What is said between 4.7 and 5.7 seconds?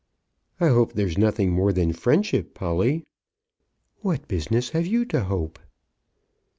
have you to hope?"